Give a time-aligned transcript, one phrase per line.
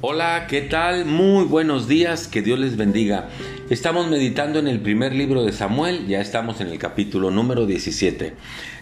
[0.00, 1.06] Hola, ¿qué tal?
[1.06, 3.30] Muy buenos días, que Dios les bendiga.
[3.68, 8.34] Estamos meditando en el primer libro de Samuel, ya estamos en el capítulo número 17.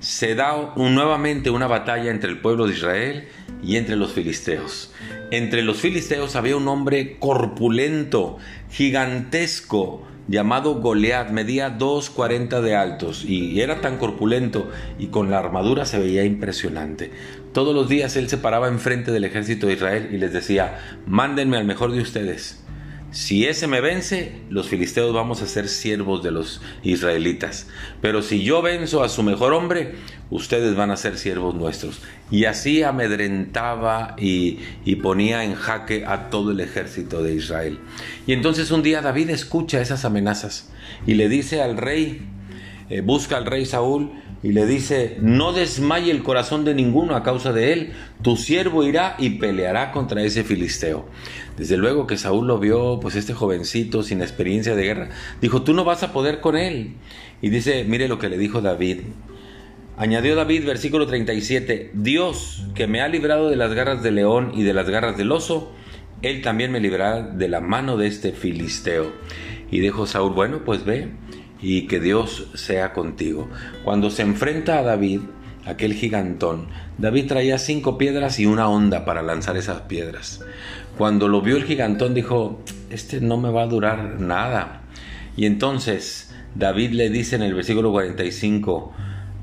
[0.00, 3.28] Se da nuevamente una batalla entre el pueblo de Israel
[3.64, 4.92] y entre los filisteos.
[5.30, 8.36] Entre los filisteos había un hombre corpulento,
[8.70, 15.86] gigantesco, llamado Goliat, medía 2.40 de altos y era tan corpulento y con la armadura
[15.86, 17.10] se veía impresionante.
[17.52, 21.56] Todos los días él se paraba enfrente del ejército de Israel y les decía, mándenme
[21.56, 22.62] al mejor de ustedes.
[23.10, 27.66] Si ese me vence, los filisteos vamos a ser siervos de los israelitas.
[28.02, 29.94] Pero si yo venzo a su mejor hombre,
[30.30, 32.00] ustedes van a ser siervos nuestros.
[32.30, 34.58] Y así amedrentaba y,
[34.96, 37.78] ponía en jaque a todo el ejército de Israel.
[38.26, 40.70] Y entonces un día David escucha esas amenazas
[41.06, 42.28] y le dice al rey,
[42.90, 47.22] eh, busca al rey Saúl y le dice, no desmaye el corazón de ninguno a
[47.22, 51.06] causa de él, tu siervo irá y peleará contra ese filisteo.
[51.56, 55.08] Desde luego que Saúl lo vio, pues este jovencito sin experiencia de guerra,
[55.40, 56.94] dijo, tú no vas a poder con él.
[57.42, 59.00] Y dice, mire lo que le dijo David.
[59.96, 64.62] Añadió David, versículo 37, Dios que me ha librado de las garras del león y
[64.62, 65.72] de las garras del oso,
[66.22, 69.12] él también me librará de la mano de este filisteo.
[69.72, 71.08] Y dijo Saúl, bueno, pues ve
[71.60, 73.48] y que Dios sea contigo.
[73.84, 75.20] Cuando se enfrenta a David,
[75.66, 80.40] aquel gigantón, David traía cinco piedras y una onda para lanzar esas piedras.
[80.96, 84.82] Cuando lo vio el gigantón dijo, este no me va a durar nada.
[85.36, 88.92] Y entonces David le dice en el versículo 45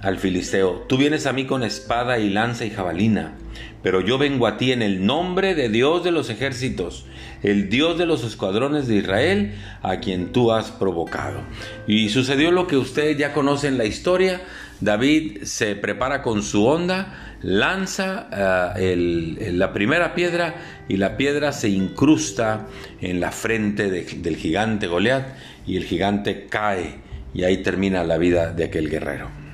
[0.00, 3.34] al filisteo, tú vienes a mí con espada y lanza y jabalina,
[3.82, 7.06] pero yo vengo a ti en el nombre de Dios de los ejércitos,
[7.42, 11.40] el Dios de los escuadrones de Israel, a quien tú has provocado.
[11.86, 14.40] Y sucedió lo que ustedes ya conocen la historia.
[14.80, 18.28] David se prepara con su onda, lanza
[18.76, 20.54] eh, la primera piedra
[20.88, 22.66] y la piedra se incrusta
[23.00, 25.28] en la frente del gigante Goliat
[25.66, 27.00] y el gigante cae
[27.34, 29.47] y ahí termina la vida de aquel guerrero.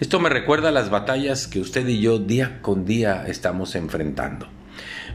[0.00, 4.48] Esto me recuerda las batallas que usted y yo día con día estamos enfrentando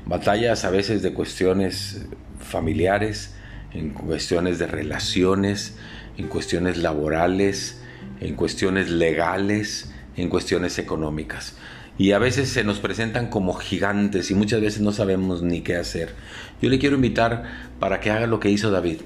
[0.05, 2.05] batallas a veces de cuestiones
[2.39, 3.33] familiares,
[3.73, 5.77] en cuestiones de relaciones,
[6.17, 7.81] en cuestiones laborales,
[8.19, 11.55] en cuestiones legales, en cuestiones económicas.
[11.97, 15.75] Y a veces se nos presentan como gigantes y muchas veces no sabemos ni qué
[15.75, 16.15] hacer.
[16.61, 17.43] Yo le quiero invitar
[17.79, 19.01] para que haga lo que hizo David.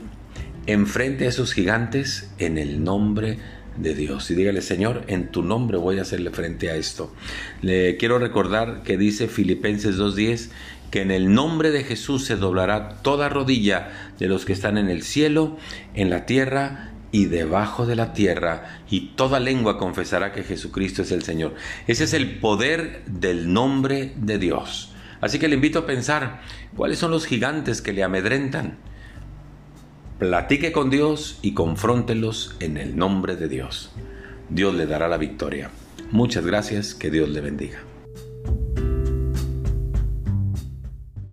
[0.66, 3.38] Enfrente a esos gigantes en el nombre
[3.78, 4.30] de Dios.
[4.32, 7.14] Y dígale, Señor, en tu nombre voy a hacerle frente a esto.
[7.62, 10.50] Le quiero recordar que dice Filipenses 2.10
[10.92, 14.90] que en el nombre de Jesús se doblará toda rodilla de los que están en
[14.90, 15.58] el cielo,
[15.94, 21.12] en la tierra y debajo de la tierra, y toda lengua confesará que Jesucristo es
[21.12, 21.56] el Señor.
[21.88, 24.92] Ese es el poder del nombre de Dios.
[25.22, 26.42] Así que le invito a pensar,
[26.76, 28.78] ¿cuáles son los gigantes que le amedrentan?
[30.20, 33.92] Platique con Dios y confróntelos en el nombre de Dios.
[34.50, 35.72] Dios le dará la victoria.
[36.12, 37.80] Muchas gracias, que Dios le bendiga.